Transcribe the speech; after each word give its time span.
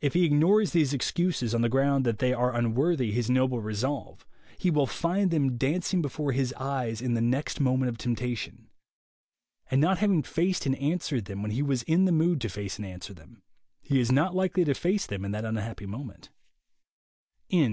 If 0.00 0.14
he 0.14 0.24
ignores 0.24 0.72
these 0.72 0.92
excuses, 0.92 1.54
on 1.54 1.62
the 1.62 1.68
ground 1.68 2.04
that 2.04 2.18
they 2.18 2.32
are 2.32 2.52
unworthy 2.56 3.12
his 3.12 3.30
noble 3.30 3.60
resolve, 3.60 4.26
he 4.58 4.68
will 4.68 4.84
find 4.88 5.30
them 5.30 5.56
dancing 5.56 6.02
before 6.02 6.32
his 6.32 6.52
eyes 6.54 7.00
in 7.00 7.14
the 7.14 7.20
next 7.20 7.60
moment 7.60 7.88
of 7.88 7.96
temptation; 7.96 8.66
and 9.70 9.80
not 9.80 9.98
having 9.98 10.24
faced 10.24 10.66
and 10.66 10.74
answered 10.74 11.26
them 11.26 11.40
when 11.40 11.52
he 11.52 11.62
was 11.62 11.84
in 11.84 12.04
the 12.04 12.10
mood 12.10 12.40
to 12.40 12.48
face 12.48 12.78
and 12.78 12.86
answer 12.86 13.14
them, 13.14 13.42
he 13.80 14.00
is 14.00 14.10
not 14.10 14.34
likely 14.34 14.64
to 14.64 14.74
face 14.74 15.06
them 15.06 15.24
in 15.24 15.30
that 15.30 15.44
unhappy 15.44 15.86
moment. 15.86 16.30